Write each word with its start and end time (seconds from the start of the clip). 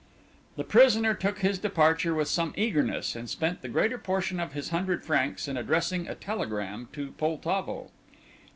The 0.55 0.63
prisoner 0.63 1.13
took 1.13 1.41
his 1.41 1.59
departure 1.59 2.15
with 2.15 2.27
some 2.27 2.55
eagerness 2.57 3.15
and 3.15 3.29
spent 3.29 3.61
the 3.61 3.67
greater 3.69 3.99
portion 3.99 4.39
of 4.39 4.53
his 4.53 4.69
hundred 4.69 5.05
francs 5.05 5.47
in 5.47 5.57
addressing 5.57 6.07
a 6.07 6.15
telegram 6.15 6.89
to 6.93 7.11
Poltavo. 7.19 7.91